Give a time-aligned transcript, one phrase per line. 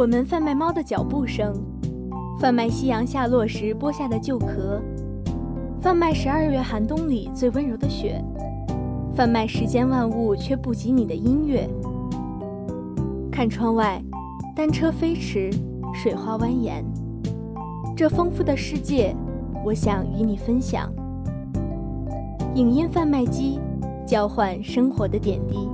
[0.00, 1.52] 我们贩卖猫的脚步声，
[2.40, 4.80] 贩卖夕阳下落时剥下的旧壳，
[5.78, 8.18] 贩卖十二月寒冬里最温柔的雪，
[9.14, 11.68] 贩卖世间万物却不及你的音乐。
[13.30, 14.02] 看窗外，
[14.56, 15.50] 单车飞驰，
[15.92, 16.82] 水花蜿蜒，
[17.94, 19.14] 这丰富的世界，
[19.62, 20.90] 我想与你分享。
[22.54, 23.60] 影音贩卖机，
[24.06, 25.68] 交换生活的点滴。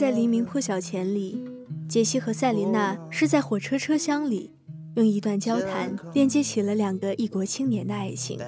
[0.00, 1.44] 在黎明破晓前里，
[1.86, 4.50] 杰西和塞琳娜是在火车车厢里，
[4.94, 8.40] 用一段交谈连接起了两个异国青年的爱情。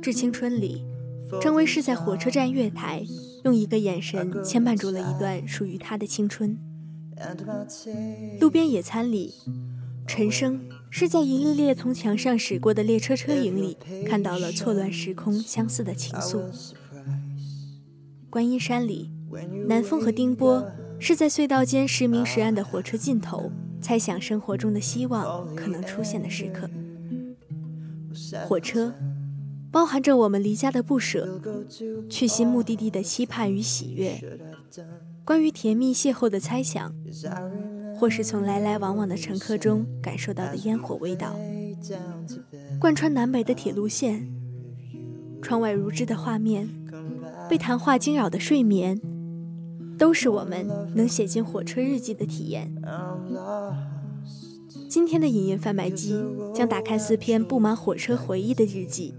[0.00, 0.82] 致青春里，
[1.42, 3.04] 张威是在火车站月台，
[3.44, 6.58] 用一个眼神牵绊住了一段属于他的青春。
[8.40, 9.34] 路边野餐里，
[10.06, 13.76] 陈升是在一列列从墙上驶过的列车车影里，
[14.08, 16.40] 看到了错乱时空相似的情愫。
[18.30, 19.10] 观音山里。
[19.66, 20.66] 南风和丁波
[20.98, 26.68] 是在隧道间时明时暗的火车尽头，猜想生活中的希望可能出现的时刻。
[28.46, 28.94] 火车
[29.70, 31.40] 包含着我们离家的不舍，
[32.10, 34.22] 去新目的地的期盼与喜悦，
[35.24, 36.94] 关于甜蜜邂逅的猜想，
[37.98, 41.34] 或是从来来往往的乘客中感受到的烟火味道。
[42.78, 44.30] 贯穿南北的铁路线，
[45.40, 46.68] 窗外如织的画面，
[47.48, 49.00] 被谈话惊扰的睡眠。
[49.98, 52.72] 都是我们能写进火车日记的体验。
[54.88, 56.22] 今天的影音贩卖机
[56.54, 59.14] 将打开四篇布满火车回忆的日记，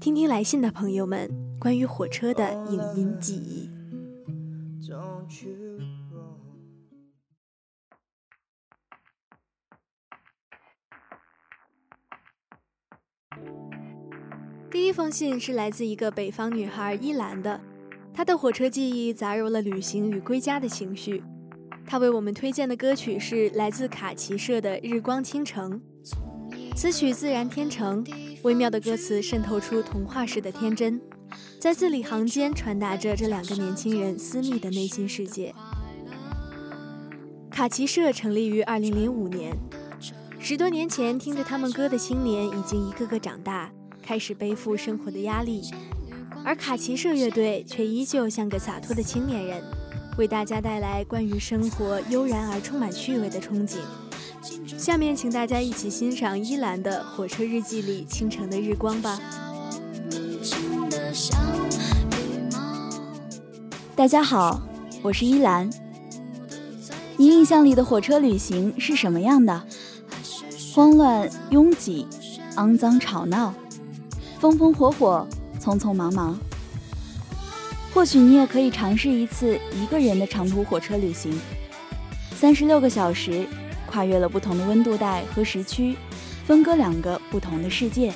[0.00, 3.70] 听听来信的朋友们关于火车的影音记忆。
[14.70, 17.58] 第一封信是来自一个北方女孩依兰的。
[18.16, 21.22] 他的火车记忆杂糅了旅行与归家的情绪。
[21.84, 25.78] 他为我们推荐的歌曲是来自卡奇社的《日光倾城》。
[26.74, 28.02] 此曲自然天成，
[28.42, 30.98] 微妙的歌词渗透出童话式的天真，
[31.60, 35.54] 在字里行间传达着这两个年轻人私密的内心世界。
[37.50, 39.54] 卡奇社成立于2005年，
[40.38, 43.70] 十多年前听着他们歌的青年已经一个个长大，
[44.02, 45.60] 开始背负生活的压力。
[46.46, 49.60] 而卡奇社乐队却依旧像个洒脱的青年人，
[50.16, 53.78] 为大家带来关于生活悠然而充满趣味的憧憬。
[54.78, 59.18] 下面，请大家一起欣赏依兰的《火车日记》里清晨的日光吧。
[63.96, 64.62] 大家好，
[65.02, 65.68] 我是依兰。
[67.16, 69.64] 你印象里的火车旅行是什么样的？
[70.72, 72.06] 慌乱、拥挤、
[72.54, 73.52] 肮脏、吵闹、
[74.38, 75.26] 风风火火。
[75.60, 76.38] 匆匆忙忙，
[77.92, 81.38] 或许你也可以尝试一次一个人的长途火车旅行，
[82.34, 83.46] 三十六个小时，
[83.86, 85.96] 跨越了不同的温度带和时区，
[86.46, 88.12] 分割两个不同的世界。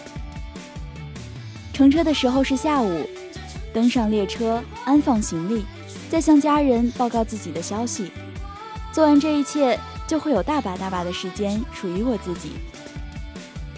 [1.73, 3.07] 乘车的时候是下午，
[3.73, 5.65] 登上列车，安放行李，
[6.11, 8.13] 再向家人报告自己的消息。
[8.93, 12.51] 做完这一切，就会有大把大把的时间属于我自己，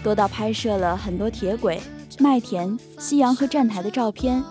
[0.03, 1.79] 多到拍摄了很多铁轨。
[2.19, 4.43] 麦田、夕阳和站台的照片，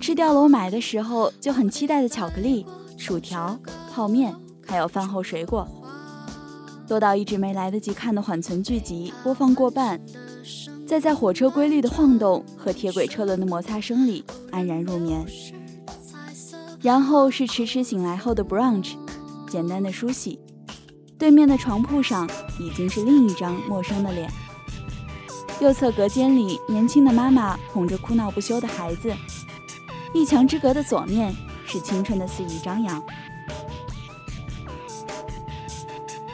[0.00, 2.64] 吃掉了我买的时候就很期待的巧克力、
[2.96, 3.58] 薯条、
[3.92, 4.34] 泡面，
[4.66, 5.66] 还有饭后水果。
[6.86, 10.00] 多到一直没来得及看的缓存剧集播放过半，
[10.86, 15.24] 再在火车规律的晃动和铁轨车轮的摩擦声里安然入眠。
[16.80, 18.94] 然后是迟迟醒来后的 brunch，
[19.48, 20.38] 简单的梳洗。
[21.18, 22.28] 对面的床铺上
[22.58, 24.28] 已经是另一张陌生的脸。
[25.60, 29.12] 右侧隔间里，年轻的妈妈哄着哭闹不休的孩子；
[30.12, 31.34] 一墙之隔的左面
[31.64, 33.02] 是青春的肆意张扬。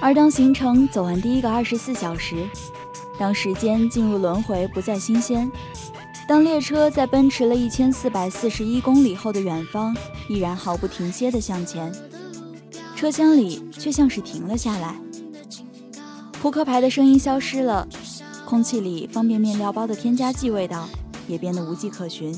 [0.00, 2.48] 而当行程走完第一个二十四小时，
[3.18, 5.50] 当时间进入轮回不再新鲜，
[6.26, 9.94] 当列车在奔驰了一千四百四十一公里后的远方
[10.28, 11.92] 依然毫不停歇地向前，
[12.94, 14.94] 车厢里却像是停了下来，
[16.40, 17.86] 扑克牌的声音消失了。
[18.48, 20.88] 空气里方便面料包的添加剂味道
[21.26, 22.34] 也变得无迹可寻。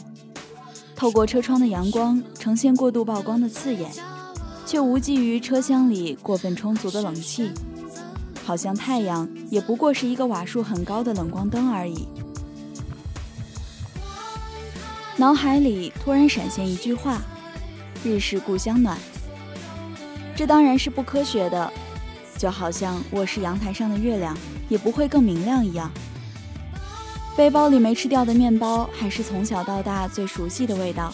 [0.96, 3.88] 透过车窗的阳光呈现过度曝光的刺眼，
[4.66, 7.52] 却无济于车厢里过分充足的冷气。
[8.44, 12.08] 好像太阳也不过是一个瓦数很高的冷光灯而已。
[15.16, 17.22] 脑海里突然闪现一句话
[18.02, 18.98] ：“日式故乡暖。”
[20.34, 21.72] 这当然是不科学的，
[22.36, 24.36] 就好像卧室阳台上的月亮
[24.70, 25.90] 也不会更明亮一样。
[27.36, 31.12] 背包里没吃掉的面包，还是从小到大最熟悉的味道。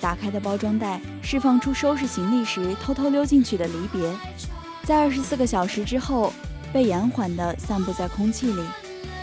[0.00, 4.10] 打开的包装袋，释放出收拾行李时偷偷溜进去的离别，
[4.84, 6.32] 在二十四个小时之后，
[6.72, 8.62] 被延缓地散布在空气里，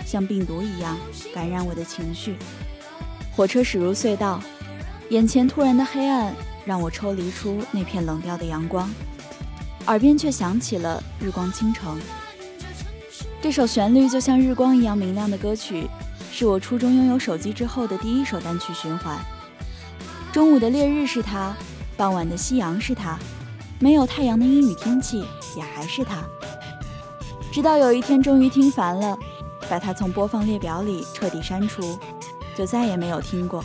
[0.06, 0.98] 像病毒一样
[1.34, 2.36] 感染我的情绪。
[3.36, 4.42] 火车驶入隧道，
[5.10, 6.34] 眼前突然的黑暗
[6.66, 8.90] 让我抽离出那片冷掉的阳光，
[9.88, 11.98] 耳边却响起了《日光倾城》
[13.46, 15.88] 这首旋律，就像日光一样明亮的歌曲，
[16.32, 19.20] 是我初中拥有手机之后的第一首单曲循环。
[20.34, 21.56] 中午的烈日是它，
[21.96, 23.20] 傍晚的夕阳是它，
[23.78, 25.24] 没有太阳的阴雨天气
[25.56, 26.24] 也还是它。
[27.52, 29.16] 直到有一天终于听烦了，
[29.70, 32.00] 把它从播放列表里彻底删除。
[32.58, 33.64] 就再也没有听过。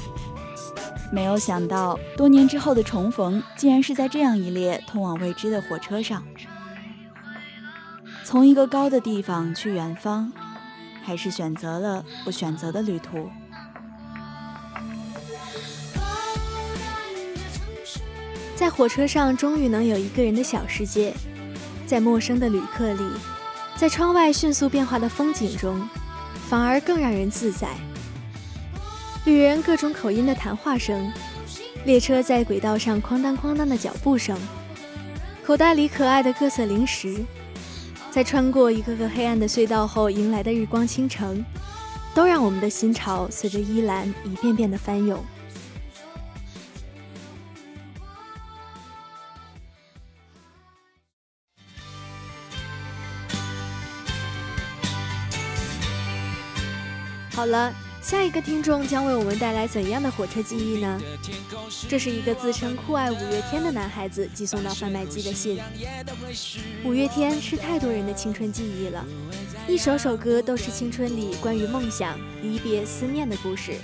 [1.10, 6.22] 没有想到，多年之后的重逢，竟然是在这样一列通往未知的火车上。
[8.24, 10.32] 从一个高的地方去远方，
[11.02, 13.28] 还是选择了不选择的旅途。
[18.54, 21.14] 在火车上，终于能有一个人的小世界，
[21.86, 23.02] 在陌生的旅客里，
[23.76, 25.88] 在窗外迅速变化的风景中，
[26.48, 27.68] 反而更让人自在。
[29.24, 31.10] 旅人各种口音的谈话声，
[31.84, 34.38] 列车在轨道上哐当哐当的脚步声，
[35.44, 37.24] 口袋里可爱的各色零食，
[38.10, 41.44] 在穿过一个个黑暗的隧道后迎来的日光倾城，
[42.12, 45.24] 都让我们的心潮随着依兰一遍遍的翻涌。
[57.32, 57.89] 好了。
[58.02, 61.00] 下一个听众将为我们带来怎样的火车记忆呢？
[61.88, 65.60] 这是一个自称酷爱五月天的男孩子寄送到贩卖机的信。
[66.82, 69.04] 五月天是太多人的青春记忆了，
[69.68, 73.74] 一首首歌都是青春里关于梦想、离别、思念的故事。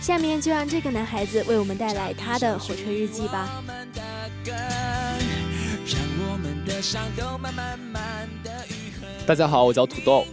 [0.00, 3.62] 下面就让这个男孩子为我们带来他的火车日记吧。
[9.26, 10.26] 大家好，我叫土豆。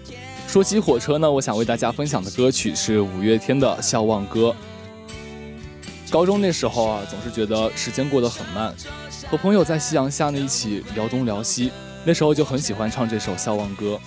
[0.56, 4.56] 说起火车呢，我想为大家分享的歌曲是五月天的《笑忘歌》。
[6.10, 8.74] 高中那时候啊，总是觉得时间过得很慢，
[9.30, 11.74] 和朋友在夕阳下呢一起聊东聊西，
[12.06, 14.00] 那时候就很喜欢唱这首《笑忘歌》，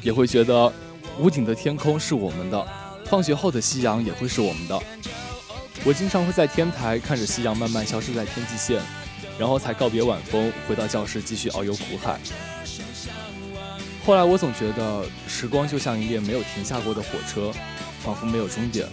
[0.00, 0.72] 也会觉得
[1.18, 2.66] 屋顶的天空是我们的，
[3.06, 4.80] 放学后的夕阳也会是我们的。
[5.84, 8.80] 我经常会在天台看着夕阳慢慢消失在天际线，
[9.36, 12.20] 然后才告别晚风，回到教室继续遨游苦海。
[14.08, 17.52] 后来我总觉得时光就像一列没有停下过的火车，
[18.02, 18.88] 仿佛没有终点。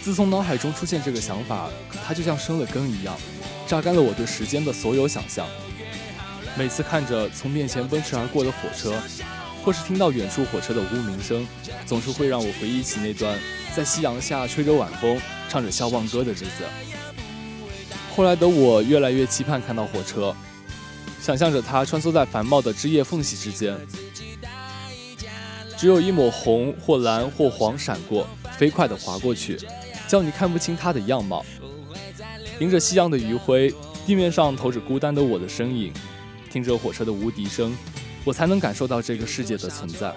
[0.00, 1.68] 自从脑海中出现这个想法，
[2.06, 3.16] 它就像生了根一样，
[3.66, 5.44] 榨干了我对时间的所有想象。
[6.56, 8.94] 每次看着从面前奔驰而过的火车，
[9.64, 11.44] 或是听到远处火车的呜鸣声，
[11.84, 13.36] 总是会让我回忆起那段
[13.74, 16.62] 在夕阳下吹着晚风、唱着笑忘歌的日子。
[18.14, 20.32] 后来的我越来越期盼看到火车，
[21.20, 23.76] 想象着它穿梭在繁茂的枝叶缝隙之间。
[25.82, 28.24] 只有一抹红或蓝或黄闪过，
[28.56, 29.58] 飞快地划过去，
[30.06, 31.44] 叫你看不清它的样貌。
[32.60, 33.74] 迎着夕阳的余晖，
[34.06, 35.92] 地面上投着孤单的我的身影，
[36.52, 37.76] 听着火车的无笛声，
[38.24, 40.14] 我才能感受到这个世界的存在。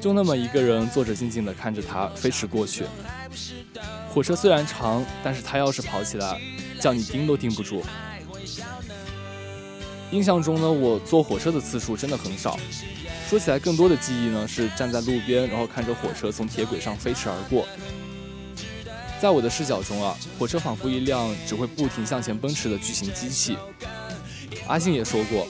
[0.00, 2.84] 就那么一个人坐着，静静地看着它飞驰过去。
[4.14, 6.40] 火车虽然长，但是它要是跑起来，
[6.80, 7.82] 叫你盯都盯不住。
[10.12, 12.58] 印象中呢，我坐火车的次数真的很少。
[13.28, 17.66] 说起来，更多的记忆呢是站在路边，然后看着火车从铁轨上飞驰而过。
[19.20, 23.56] 在我的视角中啊，火车仿佛一辆只会不停向前奔驰的巨型机器。
[24.68, 25.48] 阿信也说过，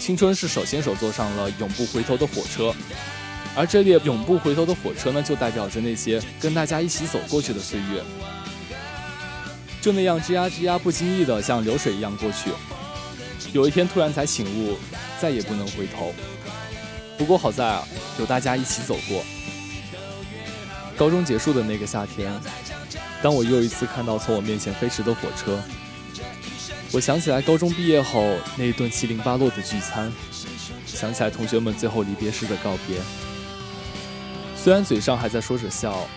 [0.00, 2.74] 青春是手牵手坐上了永不回头的火车，
[3.54, 8.02] 而这列永不回头的火车呢，就代表着那些跟大家一起走过去的岁月，
[9.80, 12.50] 就那样吱呀吱呀，不经意的像流水一样过去。
[13.52, 14.76] 有一天突然才醒悟，
[15.20, 16.12] 再也不能回头。
[17.16, 17.86] 不过好在啊，
[18.18, 19.24] 有大家一起走过。
[20.96, 22.32] 高中结束的那个夏天，
[23.22, 25.60] 当我又一次看到从我面前飞驰的火车，
[26.92, 30.12] 我想起来高中毕业后那一顿七零八落的聚餐，
[30.86, 32.98] 想起来同学们最后离别时的告别。
[34.56, 36.08] 虽然嘴上还在说着笑，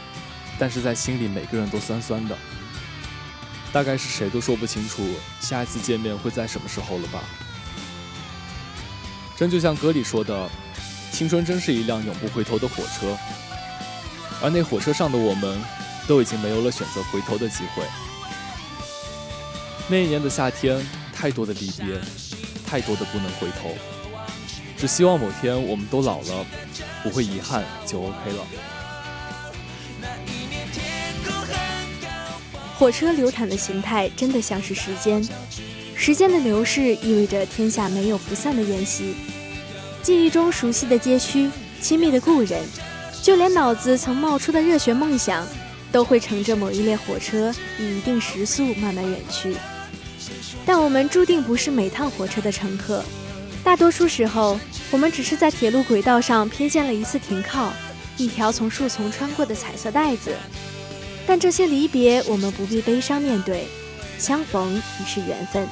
[0.59, 2.37] 但是在心里每个人都酸酸的。
[3.71, 5.05] 大概是谁都说不清楚
[5.39, 7.19] 下一次见面会在什么时候了吧？
[9.35, 10.49] 真就像歌里说的。
[11.09, 13.17] 青春真是一辆永不回头的火车，
[14.41, 15.59] 而那火车上的我们，
[16.05, 17.83] 都已经没有了选择回头的机会。
[19.87, 21.99] 那一年的夏天，太多的离别，
[22.67, 23.75] 太多的不能回头。
[24.77, 26.45] 只希望某天我们都老了，
[27.01, 28.45] 不会遗憾，就 OK 了。
[32.77, 35.27] 火车流淌的形态真的像是时间，
[35.95, 39.15] 时间的流逝意味着天下没有不散的宴席。
[40.03, 41.49] 记忆中熟悉的街区，
[41.81, 42.63] 亲密的故人，
[43.23, 45.43] 就连脑子曾冒出的热血梦想，
[45.91, 49.57] 都会乘着某一列火车以一定时速慢慢远去。
[50.63, 53.03] 但我们注定不是每趟火车的乘客，
[53.63, 54.59] 大多数时候，
[54.91, 57.73] 我们只是在铁路轨道上瞥见了一次停靠，
[58.17, 60.31] 一条从树丛穿过的彩色带子。
[61.27, 63.67] 但这些离别，我们不必悲伤面对，
[64.17, 65.67] 相逢已是缘分。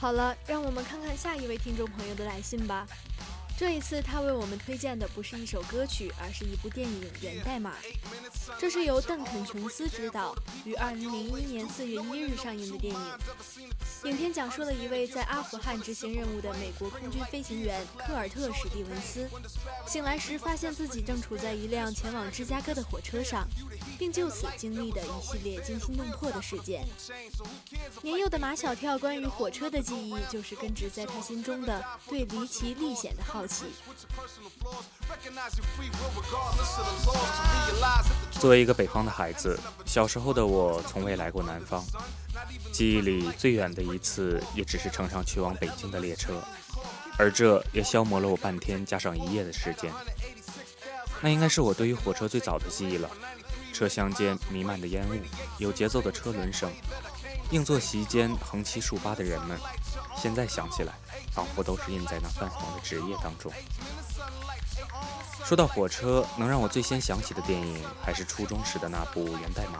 [0.00, 2.84] 好了，让我们看看下一位听众朋友的来信吧。
[3.62, 7.70] 这一次，他为我们推荐的不是一首歌曲，而是一部电影《源代码》。
[8.58, 10.34] 这是由邓肯·琼斯执导，
[10.64, 13.00] 于2001年4月1日上映的电影。
[14.04, 19.28] 影片讲述了一位在阿富汗执行任务的美国空军飞行员科尔特·史蒂文斯，
[19.86, 23.46] 醒来时发现自己正处在一辆前往芝加哥的火车上，
[23.98, 26.84] 并就此经历的一系列惊心动魄的事件。
[28.02, 33.66] 年幼的马小跳关于火车的记忆，就是根植在他心中的对离奇历险的好奇。
[38.42, 39.56] 作为一个北方的孩子，
[39.86, 41.80] 小时候的我从未来过南方。
[42.72, 46.42] 记忆里最远的一次，也只是乘上去往北京的列车，
[47.16, 49.92] 而这也消磨了我半天加上一夜的时间。
[51.20, 53.08] 那应该是我对于火车最早的记忆了。
[53.72, 55.12] 车厢间弥漫的烟雾，
[55.58, 56.68] 有节奏的车轮声，
[57.52, 59.56] 硬座席间横七竖八的人们，
[60.16, 60.92] 现在想起来，
[61.30, 63.52] 仿佛都是印在那泛黄的纸页当中。
[65.44, 69.78] 说到火车，能让我最先想起的电影，还是初中时的那部《源代码》。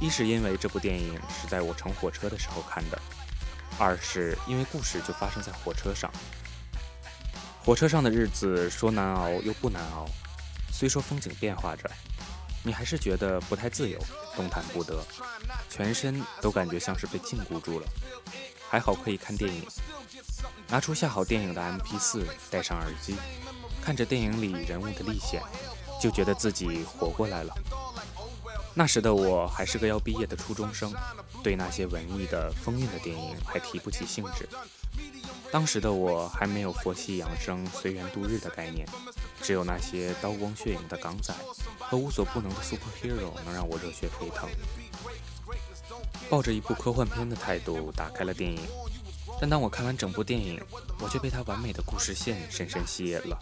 [0.00, 3.00] 一是因为这部电影是在我乘火车的时候看的，
[3.78, 6.10] 二是因为故事就发生在火车上。
[7.64, 10.06] 火车上的日子说难熬又不难熬，
[10.72, 11.88] 虽说风景变化着，
[12.64, 13.98] 你还是觉得不太自由，
[14.34, 15.00] 动弹不得，
[15.70, 17.86] 全身都感觉像是被禁锢住了。
[18.68, 19.64] 还好可以看电影，
[20.66, 23.14] 拿出下好电影的 MP4，戴上耳机，
[23.82, 25.42] 看着电影里人物的历险，
[26.00, 27.52] 就觉得自己活过来了。
[28.74, 30.94] 那时的我还是个要毕业的初中生，
[31.42, 34.48] 对那些文艺的、风韵的电影还提不起兴致。
[35.50, 38.86] 当时的我还没有佛系养生、随缘度日的概念，
[39.42, 41.34] 只有那些刀光血影的港仔
[41.78, 44.48] 和无所不能的 superhero 能让我热血沸腾。
[46.30, 48.62] 抱着一部科幻片的态度打开了电影，
[49.38, 50.58] 但当我看完整部电影，
[50.98, 53.38] 我却被它完美的故事线深深吸引了。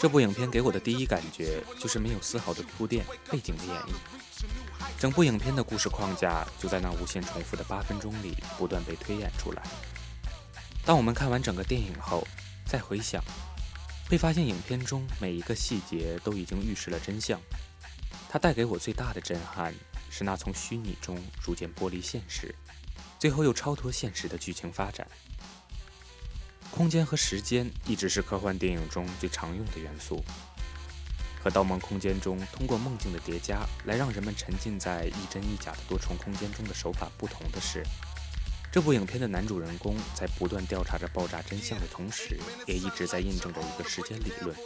[0.00, 3.92] 这部影片给我的第一感觉就是没有丝毫的铺垫、背景的演绎，
[4.98, 9.62] 整部影片的故事框架就在那无限重复的八分钟里不断被推演出来。
[10.84, 12.26] 当我们看完整个电影后，
[12.66, 13.22] 再回想，
[14.08, 17.40] 会发现影片中每一个细节都已经预示了真相。
[18.28, 19.72] 它带给我最大的震撼
[20.10, 22.52] 是那从虚拟中逐渐剥离现实，
[23.18, 25.06] 最后又超脱现实的剧情发展。
[26.72, 30.24] 空间和时间一直是科幻电影中最常用的元素。
[31.44, 37.84] 和《盗梦空间》中通过梦境的叠加来让人们沉浸在一真一假的多重空间中的手法不同的是，
[38.72, 44.56] 这部影片的男主人公在不断调查着爆炸真相的同时，也一直在印证着一个时间理论。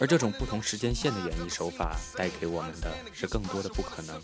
[0.00, 4.18] 而这种不同时间线的演绎手法带给我们的是更多的不可能，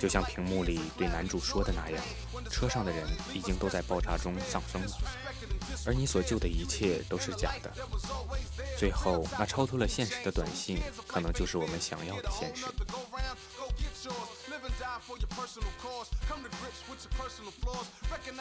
[0.00, 2.04] 就像屏幕里对男主说的那样
[2.50, 4.88] ：“车上的人已经都在爆炸中丧生了。”
[5.86, 7.72] 而你所救的一切都是假的，
[8.76, 12.64] 最后那超脱了现实的短信，可能就是我们想要的现实。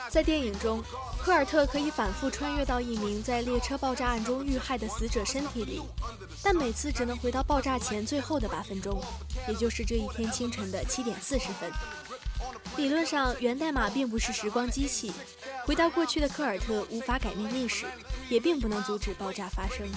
[0.10, 0.84] 在电影中，
[1.20, 5.82] 科尔特可以反复穿越到一名在列车爆炸案中遇害的死者身体里，
[6.44, 9.02] 但每次只能回到爆炸前最后的八分钟，
[9.48, 11.72] 也就是这一天清晨的七点四十分。
[12.76, 15.12] 理论上，源代码并不是时光机器，
[15.66, 17.86] 回到过去的科尔特无法改变历史，
[18.30, 19.88] 也并不能阻止爆炸发生。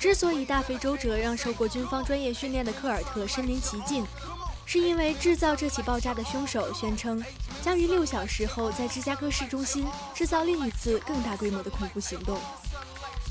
[0.00, 4.04] 之所以大费周折让受过军方专业训练的科尔特身临其境，
[4.66, 7.22] 是因为制造这起爆炸的凶手宣称
[7.62, 12.38] 将于六小时后在芝加哥市中心制造另一次更大规模的恐怖行动。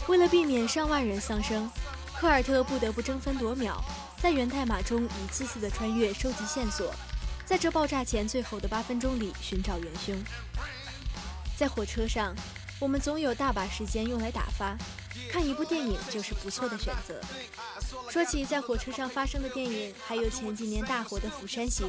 [0.07, 1.69] 为了避免上万人丧生，
[2.15, 3.83] 科尔特不得不争分夺秒，
[4.21, 6.93] 在源代码中一次次的穿越收集线索，
[7.45, 10.15] 在这爆炸前最后的八分钟里寻找元凶。
[11.57, 12.33] 在火车上，
[12.79, 14.77] 我们总有大把时间用来打发，
[15.31, 17.19] 看一部电影就是不错的选择。
[18.09, 21.87] 说起在火车上发生的电影，还有前几年大火的《釜山行》。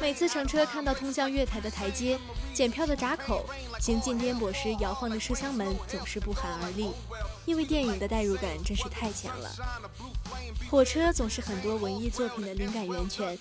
[0.00, 2.18] 每次乘车看到通向月台的台阶、
[2.52, 3.48] 检票的闸口、
[3.80, 6.90] 行进颠簸时摇晃的车厢门，总是不寒而栗，
[7.46, 9.50] 因为电影的代入感真是太强了。
[10.68, 13.38] 火车总是很多文艺作品的灵感源泉，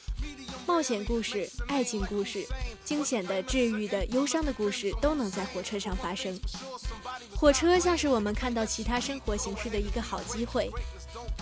[0.66, 2.46] 冒险故事、爱情故事、
[2.84, 6.40] 惊险的、治愈的、忧伤的故事都能在火车上发生。
[7.36, 10.70] 火车像是我们看到其他生活形式的一个好机会。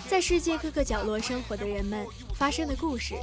[0.08, 3.14] 在世界各个角落生活的人们发生的故事，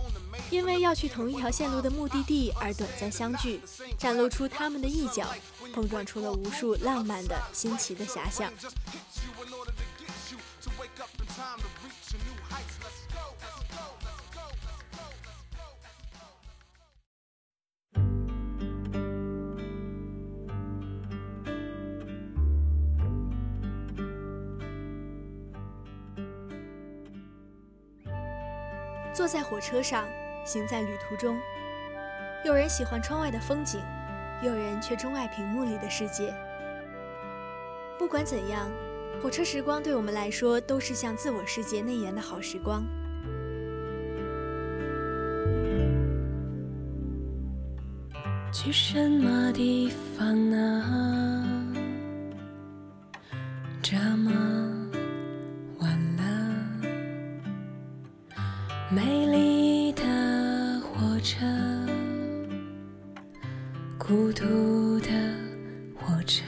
[0.50, 3.60] 因为要去同一条线路的目的地而短暂相聚，
[3.98, 5.28] 展露出他们的一角，
[5.74, 8.52] 碰撞出了无数浪漫的新奇的遐想。
[29.18, 30.08] 坐在火车上，
[30.46, 31.40] 行在旅途中。
[32.46, 33.82] 有人喜欢窗外的风景，
[34.44, 36.32] 有人却钟爱屏幕里的世界。
[37.98, 38.70] 不管怎样，
[39.20, 42.84] 火车时光对我们来说都是向自我世界内延的好时光。
[48.54, 51.44] 去什么地方呢？
[53.82, 54.57] 这么。
[58.98, 60.02] 美丽的
[60.82, 61.46] 火车，
[63.96, 65.10] 孤独的
[65.94, 66.44] 火车，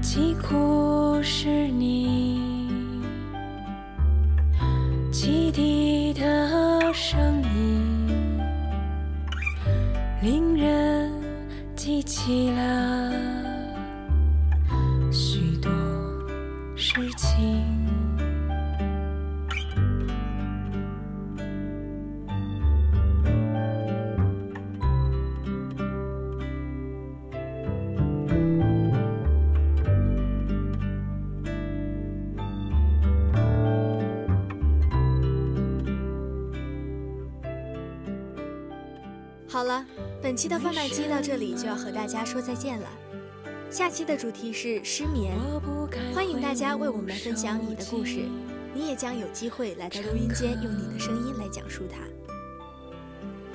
[0.00, 2.40] 疾苦是你，
[5.12, 8.40] 汽笛的声音，
[10.20, 11.12] 令人
[11.76, 13.41] 记起了
[40.32, 42.88] 本期的贩卖机到这里就要和大家说再见了。
[43.68, 45.34] 下期的主题是失眠，
[46.14, 48.20] 欢迎大家为我们分享你的故事，
[48.72, 51.98] 你也将有机会来到录音间，用你的声音来讲述它。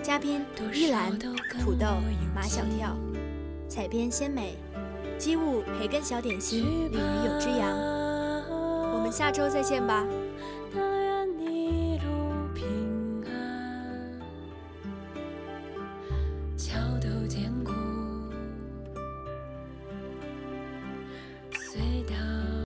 [0.03, 1.87] 嘉宾：依兰、土豆、
[2.35, 2.95] 马小跳，
[3.67, 4.55] 采编：鲜美，
[5.17, 7.75] 机务：培根小点心，鲤鱼有只羊。
[8.93, 10.05] 我们下周再见吧。